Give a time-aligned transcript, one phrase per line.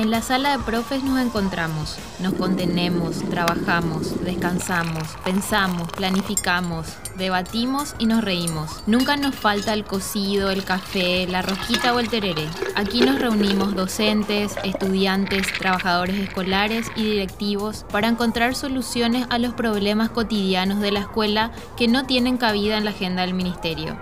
[0.00, 6.86] En la sala de profes nos encontramos, nos contenemos, trabajamos, descansamos, pensamos, planificamos,
[7.18, 8.82] debatimos y nos reímos.
[8.86, 12.46] Nunca nos falta el cocido, el café, la rosquita o el tereré.
[12.76, 20.08] Aquí nos reunimos docentes, estudiantes, trabajadores escolares y directivos para encontrar soluciones a los problemas
[20.08, 23.98] cotidianos de la escuela que no tienen cabida en la agenda del ministerio.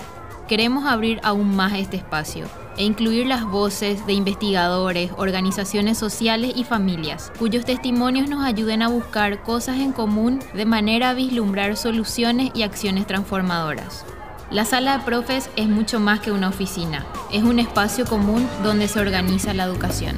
[0.46, 2.46] Queremos abrir aún más este espacio
[2.78, 8.88] e incluir las voces de investigadores, organizaciones sociales y familias, cuyos testimonios nos ayuden a
[8.88, 14.06] buscar cosas en común de manera a vislumbrar soluciones y acciones transformadoras.
[14.52, 18.86] La sala de profes es mucho más que una oficina, es un espacio común donde
[18.86, 20.16] se organiza la educación.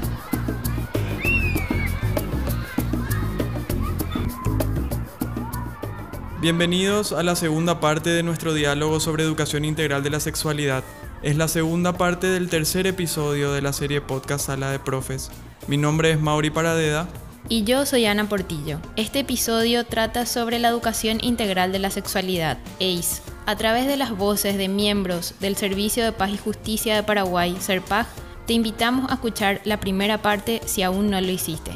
[6.43, 10.85] Bienvenidos a la segunda parte de nuestro diálogo sobre educación integral de la sexualidad.
[11.23, 15.31] Es la segunda parte del tercer episodio de la serie podcast Sala de Profes.
[15.67, 17.09] Mi nombre es Mauri Paradeda.
[17.47, 18.81] Y yo soy Ana Portillo.
[18.97, 24.17] Este episodio trata sobre la educación integral de la sexualidad, ACE, a través de las
[24.17, 28.07] voces de miembros del Servicio de Paz y Justicia de Paraguay, SERPAG.
[28.47, 31.73] Te invitamos a escuchar la primera parte si aún no lo hiciste.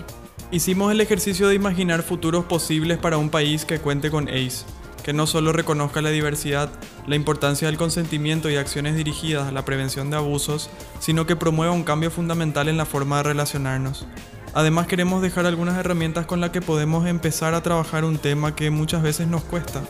[0.52, 4.64] Hicimos el ejercicio de imaginar futuros posibles para un país que cuente con ACE
[5.04, 6.70] que no solo reconozca la diversidad,
[7.06, 11.72] la importancia del consentimiento y acciones dirigidas a la prevención de abusos, sino que promueva
[11.72, 14.06] un cambio fundamental en la forma de relacionarnos.
[14.54, 18.70] Además queremos dejar algunas herramientas con las que podemos empezar a trabajar un tema que
[18.70, 19.82] muchas veces nos cuesta.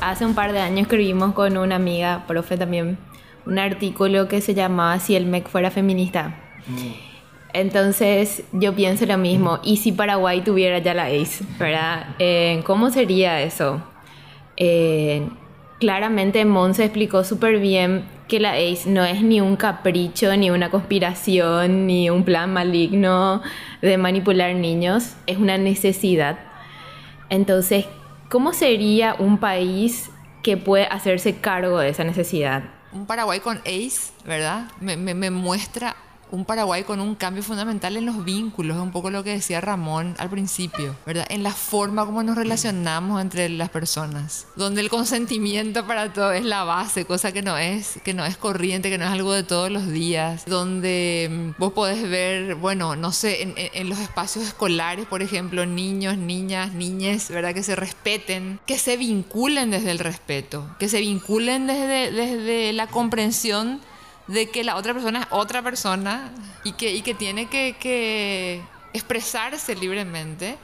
[0.00, 2.96] Hace un par de años escribimos con una amiga, profe también,
[3.44, 6.38] un artículo que se llamaba Si el MEC fuera feminista.
[6.68, 7.05] Mm.
[7.56, 9.60] Entonces yo pienso lo mismo.
[9.62, 11.42] ¿Y si Paraguay tuviera ya la ACE?
[11.58, 12.08] ¿Verdad?
[12.18, 13.82] Eh, ¿Cómo sería eso?
[14.58, 15.26] Eh,
[15.80, 20.70] claramente Monse explicó súper bien que la ACE no es ni un capricho, ni una
[20.70, 23.40] conspiración, ni un plan maligno
[23.80, 25.14] de manipular niños.
[25.26, 26.38] Es una necesidad.
[27.30, 27.86] Entonces,
[28.28, 30.10] ¿cómo sería un país
[30.42, 32.64] que puede hacerse cargo de esa necesidad?
[32.92, 34.70] Un Paraguay con ACE, ¿verdad?
[34.80, 35.96] Me, muestra
[36.30, 40.14] un Paraguay con un cambio fundamental en los vínculos, un poco lo que decía Ramón
[40.18, 41.26] al principio, ¿verdad?
[41.28, 46.44] En la forma como nos relacionamos entre las personas, donde el consentimiento para todo es
[46.44, 49.42] la base, cosa que no es, que no es corriente, que no es algo de
[49.42, 55.06] todos los días, donde mm, vos podés ver, bueno, no sé, en, los espacios escolares,
[55.06, 57.54] por ejemplo, niños, niñas, niñes, ¿verdad?
[57.54, 62.88] Que se respeten, que se vinculen desde el respeto, que se vinculen desde, desde la
[62.88, 63.80] comprensión
[64.26, 66.32] de que la otra persona es otra persona
[66.64, 70.56] y que, y que tiene que, expresarse libremente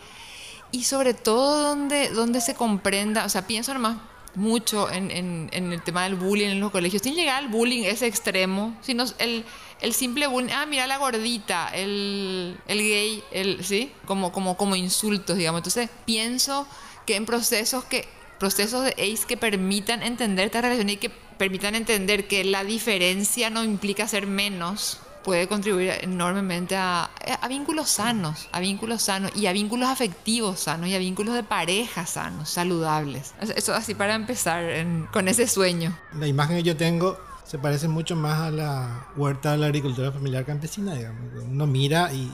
[0.71, 3.99] y sobre todo donde, donde se comprenda, o sea, pienso nomás
[4.35, 8.07] mucho en, en, el tema del bullying en los colegios, sin llegar al bullying ese
[8.07, 9.45] extremo, sino el,
[9.83, 13.93] el simple bullying, ah, mira la gordita, el, el gay, el, ¿sí?
[14.07, 15.59] Como, como, como insultos, digamos.
[15.59, 16.67] Entonces, pienso
[17.05, 18.09] que en procesos que
[18.39, 23.51] procesos de ACE que permitan entender esta relación y que permitan entender que la diferencia
[23.51, 27.11] no implica ser menos, puede contribuir enormemente a,
[27.49, 32.07] vínculos sanos, a vínculos sanos y a vínculos afectivos sanos y a vínculos de pareja
[32.07, 33.35] sanos, saludables.
[33.41, 34.65] Eso así para empezar
[35.13, 35.97] con ese sueño.
[36.15, 40.13] La imagen que yo tengo se parece mucho más a la huerta de la agricultura
[40.13, 41.21] familiar campesina, digamos.
[41.45, 42.33] Uno mira y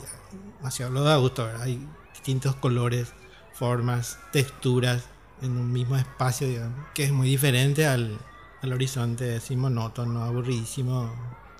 [0.62, 1.80] hacia lo da gusto, hay
[2.12, 3.12] distintos colores,
[3.52, 5.04] formas, texturas
[5.42, 8.18] en un mismo espacio, digamos, que es muy diferente al,
[8.62, 11.12] al horizonte así monótono, aburridísimo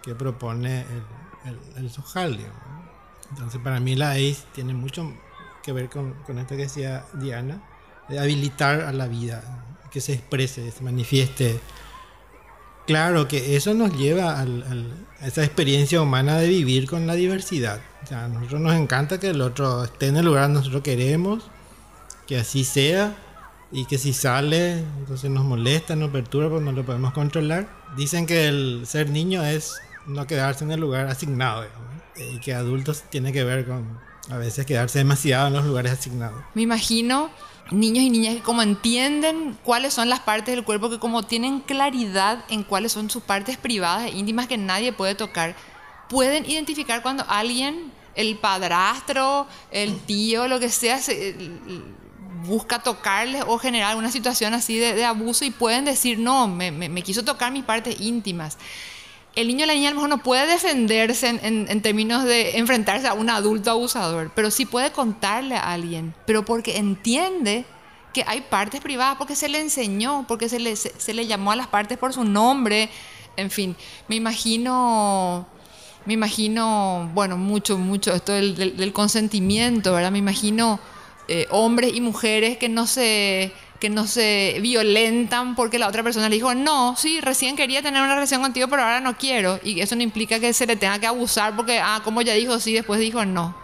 [0.02, 2.38] que propone el, el, el Sojal,
[3.30, 5.12] Entonces para mí la ACE tiene mucho
[5.62, 7.62] que ver con, con esto que decía Diana,
[8.08, 11.60] de habilitar a la vida, que se exprese, se manifieste.
[12.86, 17.80] Claro que eso nos lleva al, a esa experiencia humana de vivir con la diversidad.
[18.02, 20.82] O sea, a nosotros nos encanta que el otro esté en el lugar que nosotros
[20.82, 21.50] queremos,
[22.26, 23.14] que así sea,
[23.70, 27.68] y que si sale, entonces nos molesta, nos perturba, pues no lo podemos controlar.
[27.96, 29.74] Dicen que el ser niño es
[30.06, 31.66] no quedarse en el lugar asignado,
[32.16, 33.98] y que adultos tiene que ver con
[34.30, 36.42] a veces quedarse demasiado en los lugares asignados.
[36.54, 37.30] Me imagino
[37.70, 41.60] niños y niñas que como entienden cuáles son las partes del cuerpo, que como tienen
[41.60, 45.54] claridad en cuáles son sus partes privadas e íntimas que nadie puede tocar,
[46.08, 51.34] pueden identificar cuando alguien, el padrastro, el tío, lo que sea, se,
[52.46, 57.24] busca tocarles o generar una situación así de, abuso y pueden decir, no, me, quiso
[57.24, 58.58] tocar mis partes íntimas.
[59.34, 63.06] El niño o la niña a lo mejor no puede defenderse en, términos de enfrentarse
[63.06, 67.64] a un adulto abusador, pero sí puede contarle a alguien, pero porque entiende
[68.12, 71.56] que hay partes privadas, porque se le enseñó, porque se le, se le llamó a
[71.56, 72.88] las partes por su nombre,
[73.36, 73.76] en fin,
[74.08, 75.46] me imagino
[76.08, 80.10] me imagino, bueno, mucho, mucho, esto del, consentimiento, ¿verdad?
[80.10, 80.80] Me imagino
[81.28, 86.28] eh, hombres y mujeres que no se que no se violentan porque la otra persona
[86.28, 89.60] le dijo, no, sí, recién quería tener una relación contigo, pero ahora no quiero.
[89.62, 92.58] Y eso no implica que se le tenga que abusar porque, ah, como ya dijo
[92.58, 93.54] sí, después dijo no.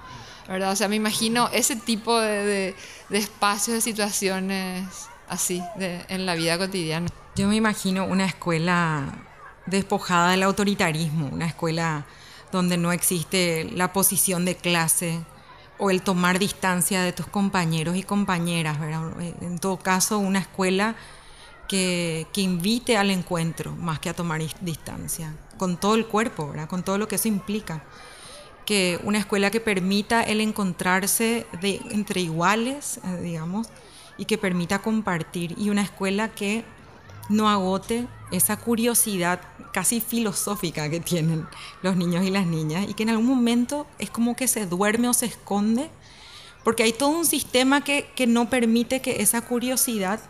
[0.46, 0.72] ¿Verdad?
[0.72, 2.76] O sea, me imagino ese tipo de,
[3.08, 4.84] de, espacios, de situaciones
[5.28, 7.08] así en la vida cotidiana.
[7.34, 9.14] Yo me imagino una escuela
[9.66, 12.06] despojada del autoritarismo, una escuela
[12.52, 15.24] donde no existe la posición de clase
[15.78, 18.78] o el tomar distancia de tus compañeros y compañeras,
[19.40, 20.94] En todo caso, una escuela
[21.68, 26.68] que, que, invite al encuentro más que a tomar distancia, con todo el cuerpo, ¿verdad?
[26.68, 27.82] Con todo lo que eso implica.
[28.66, 33.68] Que una escuela que permita el encontrarse entre iguales, eh, digamos,
[34.16, 35.54] y que permita compartir.
[35.58, 36.64] Y una escuela que
[37.28, 39.40] no agote esa curiosidad
[39.72, 41.46] casi filosófica que tienen
[41.82, 45.08] los niños y las niñas y que en algún momento es como que se duerme
[45.08, 45.90] o se esconde,
[46.62, 50.20] porque hay todo un sistema que, no permite que esa curiosidad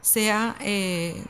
[0.00, 1.24] sea eh,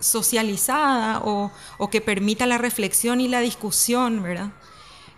[0.00, 1.50] socializada o,
[1.90, 4.52] que permita la reflexión y la discusión, ¿verdad?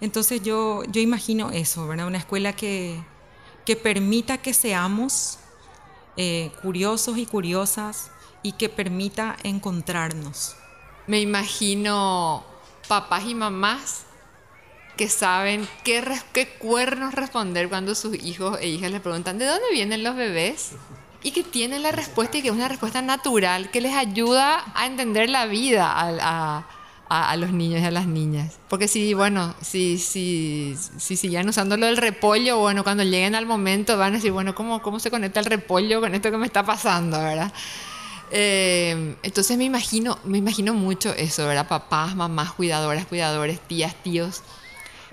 [0.01, 2.07] Entonces yo, yo imagino eso, ¿verdad?
[2.07, 3.03] Una escuela que,
[3.67, 5.39] que permita que seamos
[6.17, 8.11] eh, curiosos y curiosas,
[8.43, 10.57] y que permita encontrarnos.
[11.07, 12.45] Me imagino
[12.89, 14.05] papás y mamás
[14.97, 16.03] que saben qué,
[16.33, 20.73] qué cuernos responder cuando sus hijos e hijas les preguntan ¿de dónde vienen los bebés?
[21.23, 24.87] Y que tienen la respuesta y que es una respuesta natural que les ayuda a
[24.87, 26.65] entender la vida a,
[27.11, 28.59] a, a los niños y a las niñas.
[28.69, 33.45] Porque si, bueno, si, si, si siguen usando lo del repollo, bueno, cuando lleguen al
[33.45, 36.47] momento van a decir, bueno, ¿cómo, cómo se conecta el repollo con esto que me
[36.47, 37.53] está pasando, verdad?
[38.31, 41.67] Eh, entonces me imagino, me imagino mucho eso, ¿verdad?
[41.69, 44.43] Papás, mamás, cuidadoras, cuidadores, tías, tíos,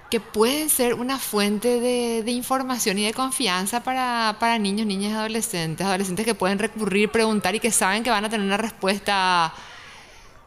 [0.10, 5.86] que pueden ser una fuente de, información y de confianza para, para, niños, niñas adolescentes,
[5.86, 9.54] adolescentes que pueden recurrir, preguntar y que saben que van a tener una respuesta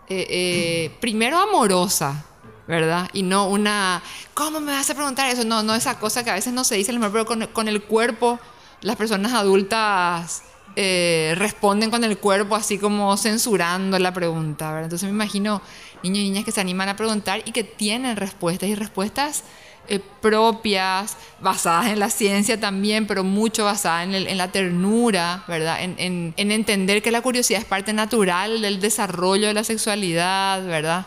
[0.09, 2.25] eh, eh, primero amorosa,
[2.69, 3.11] ¿verdad?
[3.13, 4.01] Y no una,
[4.33, 5.45] ¿cómo me vas a preguntar eso?
[5.45, 8.39] No, no esa cosa que a veces no se dice, pero con, con el cuerpo
[8.81, 10.45] las personas adultas
[10.77, 14.85] eh, responden con el cuerpo así como censurando la pregunta, ¿verdad?
[14.85, 15.61] Entonces me imagino
[16.03, 19.45] niños y niñas que se animan a preguntar y que tienen respuestas y respuestas
[19.89, 25.83] eh, propias, basadas en la ciencia también, pero mucho basadas en, la ternura, ¿verdad?
[25.83, 25.97] En,
[26.37, 31.07] en, entender que la curiosidad es parte natural del desarrollo de la sexualidad, ¿verdad?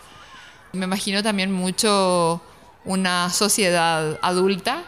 [0.73, 2.41] Me imagino también mucho
[2.83, 4.83] una sociedad adulta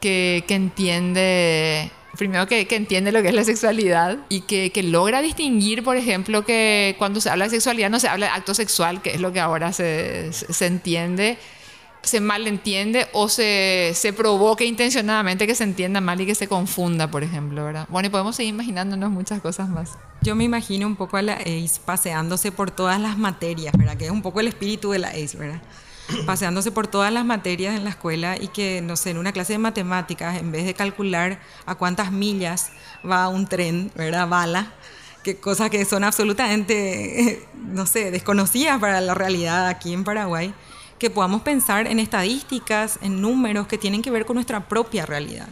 [0.00, 5.22] que entiende primero que, que, entiende lo que es la sexualidad y que, que, logra
[5.22, 9.02] distinguir, por ejemplo, que cuando se habla de sexualidad no se habla de acto sexual,
[9.02, 11.38] que es lo que ahora se, se entiende,
[12.02, 17.10] se malentiende o se, se provoque intencionadamente que se entienda mal y que se confunda,
[17.10, 17.86] por ejemplo, ¿verdad?
[17.90, 19.98] Bueno, y podemos seguir imaginándonos muchas cosas más.
[20.22, 23.96] Yo me imagino un poco a la ACE paseándose por todas las materias, ¿verdad?
[23.96, 25.62] Que es un poco el espíritu de la ACE, ¿verdad?
[26.26, 29.54] paseándose por todas las materias en la escuela y que, no sé, en una clase
[29.54, 32.70] de matemáticas, en vez de calcular a cuántas millas
[33.08, 34.28] va un tren, ¿verdad?
[34.28, 34.72] Bala,
[35.22, 40.54] que cosas que son absolutamente, no sé, desconocidas para la realidad aquí en Paraguay,
[40.98, 45.48] que podamos pensar en estadísticas, en números que tienen que ver con nuestra propia realidad.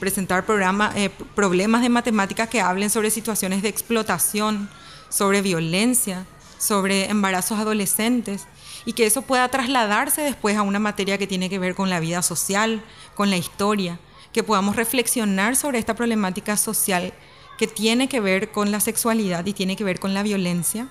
[0.00, 4.70] Presentar programa, eh, problemas de matemáticas que hablen sobre situaciones de explotación,
[5.10, 6.24] sobre violencia,
[6.58, 8.46] sobre embarazos adolescentes
[8.88, 12.00] y que eso pueda trasladarse después a una materia que tiene que ver con la
[12.00, 12.82] vida social,
[13.14, 14.00] con la historia,
[14.32, 17.12] que podamos reflexionar sobre esta problemática social
[17.58, 20.88] que tiene que ver con la sexualidad y tiene que ver con la violencia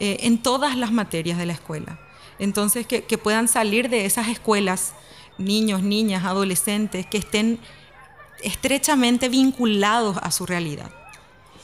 [0.00, 2.00] eh, en todas las materias de la escuela.
[2.40, 4.94] Entonces, que, que puedan salir de esas escuelas
[5.38, 7.60] niños, niñas, adolescentes que estén
[8.42, 10.90] estrechamente vinculados a su realidad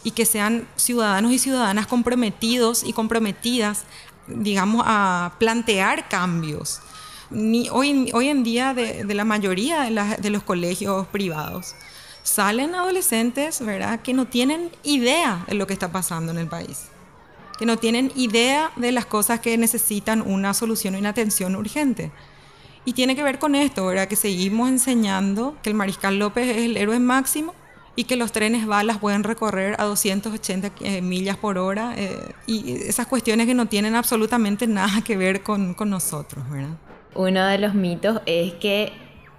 [0.04, 3.84] y que sean ciudadanos y ciudadanas comprometidos y comprometidas
[4.26, 6.80] digamos, a plantear cambios.
[7.70, 11.74] Hoy, hoy en día de, la mayoría de, de, los colegios privados
[12.22, 16.88] salen adolescentes, ¿verdad?, que no tienen idea de lo que está pasando en el país,
[17.58, 22.12] que no tienen idea de las cosas que necesitan una solución y una atención urgente.
[22.84, 26.64] Y tiene que ver con esto, ¿verdad?, que seguimos enseñando que el Mariscal López es
[26.64, 27.54] el héroe máximo
[27.94, 32.72] y que los trenes balas pueden recorrer a 280 eh, millas por hora eh, y
[32.72, 36.76] esas cuestiones que no tienen absolutamente nada que ver con, con nosotros, ¿verdad?
[37.14, 38.92] Uno de los mitos es que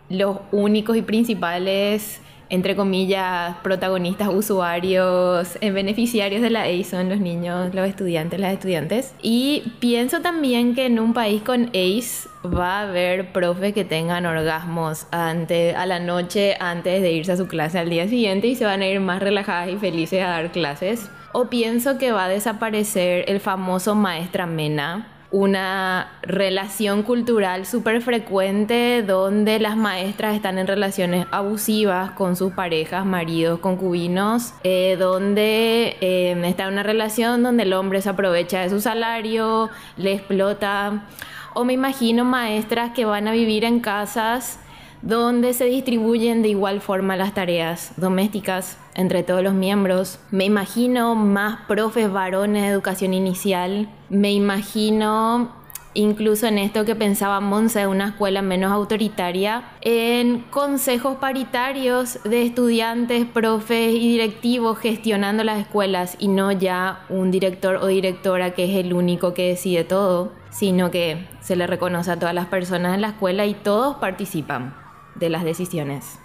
[0.10, 2.20] los únicos y principales
[2.54, 8.54] entre comillas, protagonistas, usuarios, eh, beneficiarios de la ACE son los niños, los estudiantes, las
[8.54, 9.16] estudiantes.
[9.24, 14.28] Y pienso también que en un país con ACE va a haber profes que tengan
[14.28, 18.56] orgasmos ante, a la noche antes de irse a su clase al día siguiente y
[18.56, 21.10] se van a ir más relajadas y felices a dar clases.
[21.32, 29.02] O pienso que va a desaparecer el famoso maestra Mena, una relación cultural súper frecuente
[29.02, 36.40] donde las maestras están en relaciones abusivas con sus parejas, maridos, concubinos, eh, donde eh,
[36.46, 41.08] está una relación donde el hombre se aprovecha de su salario, le explota.
[41.56, 44.60] O me imagino maestras que van a vivir en casas
[45.04, 50.18] donde se distribuyen de igual forma las tareas domésticas entre todos los miembros.
[50.32, 53.90] Me imagino más profes varones de educación inicial.
[54.10, 55.52] Me imagino
[55.94, 63.26] incluso en esto que pensaba Monza, una escuela menos autoritaria, en consejos paritarios de estudiantes,
[63.26, 68.86] profes y directivos gestionando las escuelas y no ya un director o directora que es
[68.86, 73.02] el único que decide todo, sino que se le reconoce a todas las personas en
[73.02, 74.83] la escuela y todos participan
[75.16, 76.20] de las decisiones.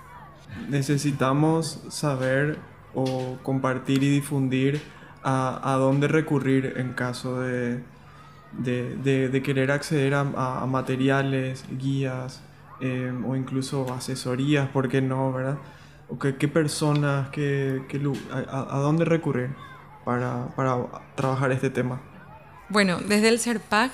[0.68, 2.58] Necesitamos saber
[2.94, 4.80] o compartir y difundir
[5.22, 7.82] a, dónde recurrir en caso de,
[8.52, 10.24] de, querer acceder a,
[10.66, 12.42] materiales, guías
[12.80, 15.58] em, o incluso asesorías, ¿por qué no, verdad?
[16.08, 17.82] O qué, qué personas, qué,
[18.30, 19.50] a, dónde recurrir
[20.04, 20.78] para, para
[21.14, 22.00] trabajar este tema.
[22.70, 23.90] Bueno, desde el CERPAG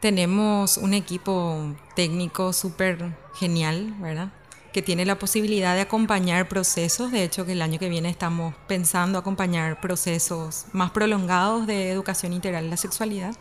[0.00, 4.32] tenemos un equipo técnico súper genial, ¿verdad?
[4.72, 7.10] Que tiene la posibilidad de acompañar procesos.
[7.10, 12.32] De hecho, que el año que viene estamos pensando acompañar procesos más prolongados de educación
[12.32, 13.34] integral de la sexualidad.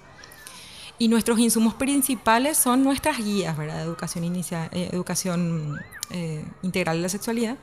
[0.97, 3.81] Y nuestros insumos principales son nuestras guías, ¿verdad?
[3.81, 5.77] Educación, eh, educación
[6.09, 7.57] eh, integral de la sexualidad,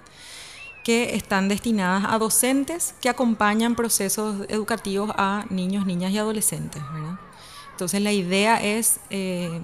[0.84, 7.18] que están destinadas a docentes que acompañan procesos educativos a niños, niñas y adolescentes, ¿verdad?
[7.82, 9.60] Entonces la idea es eh,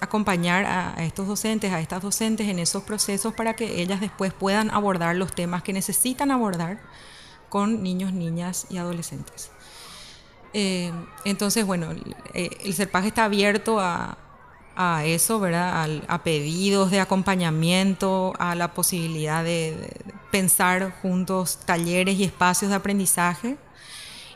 [0.00, 4.70] acompañar a, estos docentes, a estas docentes en esos procesos para que ellas después puedan
[4.70, 6.78] abordar los temas que necesitan abordar
[7.48, 9.50] con niños, niñas y adolescentes.
[10.54, 10.92] Eh,
[11.24, 11.88] entonces, bueno,
[12.32, 14.16] eh, el CERPAG está abierto a,
[15.04, 16.04] eso, ¿verdad?
[16.06, 19.96] A, pedidos de acompañamiento, a la posibilidad de
[20.30, 23.56] pensar juntos talleres y espacios de aprendizaje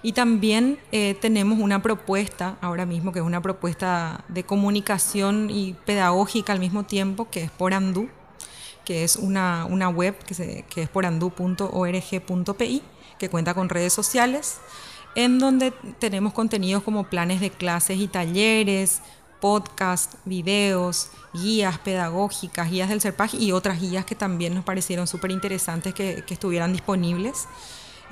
[0.02, 5.74] y también eh, tenemos una propuesta ahora mismo, que es una propuesta de comunicación y
[5.84, 8.08] pedagógica al mismo tiempo, que es por Andú,
[8.84, 12.82] que es una, una web que, se, que es porandú.org.pi,
[13.18, 14.58] que cuenta con redes sociales,
[15.14, 19.02] en donde tenemos contenidos como planes de clases y talleres,
[19.40, 25.30] podcast, videos, guías pedagógicas, guías del CERPAG y otras guías que también nos parecieron súper
[25.30, 27.46] interesantes que, que estuvieran disponibles.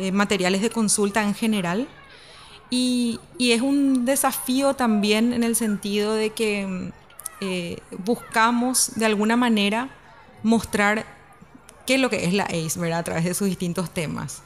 [0.00, 1.86] Eh, materiales de consulta en general.
[2.70, 6.90] Y, es un desafío también en el sentido de que
[7.42, 9.90] eh, buscamos de alguna manera
[10.42, 11.04] mostrar
[11.86, 13.00] qué es lo que es la ACE, ¿verdad?
[13.00, 14.42] A través de sus distintos temas.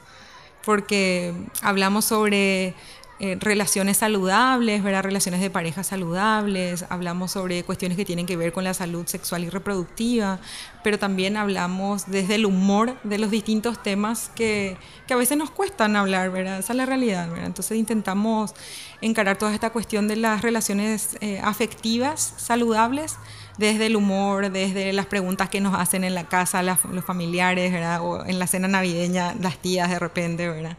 [0.65, 2.73] Porque hablamos sobre
[3.17, 5.01] eh, relaciones saludables, ¿verdad?
[5.01, 9.45] relaciones de pareja saludables, hablamos sobre cuestiones que tienen que ver con la salud sexual
[9.45, 10.39] y reproductiva,
[10.83, 14.75] pero también hablamos desde el humor de los distintos temas que,
[15.07, 16.59] que a veces nos cuestan hablar, ¿verdad?
[16.59, 17.29] esa es la realidad.
[17.29, 17.45] ¿verdad?
[17.45, 18.53] Entonces intentamos
[18.99, 23.15] encarar toda esta cuestión de las relaciones eh, afectivas saludables
[23.57, 28.01] desde el humor, desde las preguntas que nos hacen en la casa los familiares, ¿verdad?
[28.01, 30.77] o en la cena navideña las tías de repente, ¿verdad?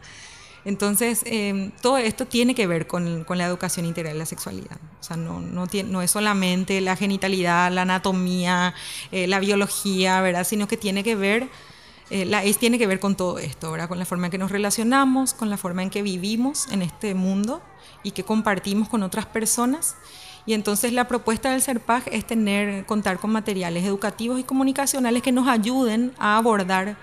[0.67, 4.79] Entonces, em, todo esto tiene que ver con, la educación integral de la sexualidad.
[5.01, 8.75] O sea, no, es solamente la genitalidad, la anatomía,
[9.13, 10.43] eh, la biología, ¿verdad?
[10.43, 11.49] Sino que tiene que ver,
[12.11, 13.87] eh, tiene que ver con todo esto, ¿verdad?
[13.89, 17.15] Con la forma en que nos relacionamos, con la forma en que vivimos en este
[17.15, 17.63] mundo
[18.03, 19.95] y que compartimos con otras personas.
[20.47, 25.31] Y entonces la propuesta del CERPAG es tener, contar con materiales educativos y comunicacionales que
[25.31, 26.97] nos ayuden a abordar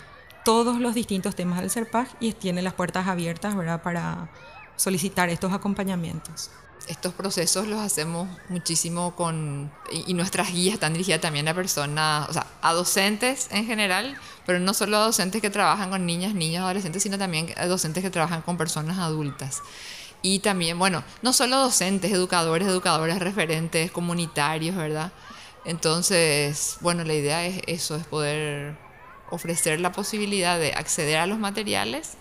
[0.44, 3.82] todos los distintos temas del CERPAG y tiene las puertas abiertas ¿verdad?
[3.82, 4.30] para
[4.76, 6.52] solicitar estos acompañamientos.
[6.88, 12.34] Estos procesos los hacemos muchísimo con, y, nuestras guías están dirigidas también a personas, o
[12.34, 16.64] sea, a docentes en general, pero no solo a docentes que trabajan con niñas, niños,
[16.64, 19.62] adolescentes, sino también a docentes que trabajan con personas adultas.
[20.22, 25.14] Y también, bueno, no solo docentes, educadores, educadoras, referentes, comunitarios, ¿verdad?
[25.64, 28.76] Entonces, bueno, la idea es eso, es poder
[29.30, 32.14] ofrecer la posibilidad de acceder a los materiales,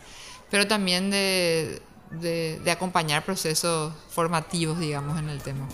[0.51, 5.67] pero también de, de, acompañar procesos formativos, digamos, en el tema.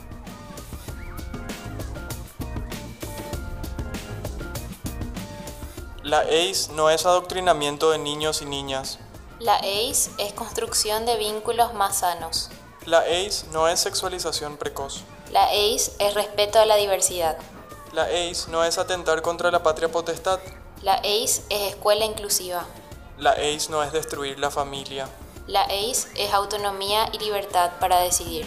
[6.02, 8.98] La ACE no es adoctrinamiento de niños y niñas.
[9.40, 12.50] La ACE es construcción de vínculos más sanos.
[12.86, 15.02] La ACE no es sexualización precoz.
[15.32, 17.36] La ACE es respeto a la diversidad.
[17.92, 20.40] La ACE no es atentar contra la patria potestad.
[20.82, 22.64] La ACE es escuela inclusiva.
[23.18, 25.08] La ACE no es destruir la familia.
[25.48, 28.46] La ACE es autonomía y libertad para decidir.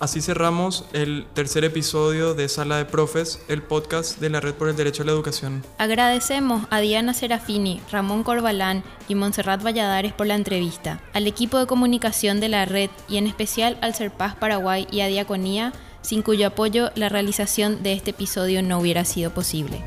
[0.00, 4.68] Así cerramos el tercer episodio de Sala de Profes, el podcast de la Red por
[4.68, 5.62] el Derecho a la Educación.
[5.76, 11.66] Agradecemos a Diana Serafini, Ramón Corbalán y Montserrat Valladares por la entrevista, al equipo de
[11.66, 16.48] comunicación de la red y en especial al Serpaz Paraguay y a Diaconía, sin cuyo
[16.48, 19.82] apoyo la realización de este episodio no hubiera sido posible.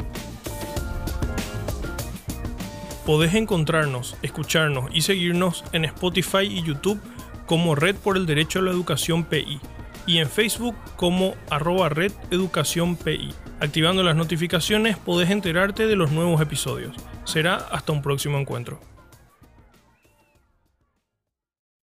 [3.05, 7.00] Podés encontrarnos, escucharnos y seguirnos en Spotify y YouTube
[7.45, 9.60] como Red por el Derecho a la Educación PI
[10.07, 13.34] y en Facebook como arroba red educación PI.
[13.60, 16.95] Activando las notificaciones podés enterarte de los nuevos episodios.
[17.24, 18.79] Será hasta un próximo encuentro.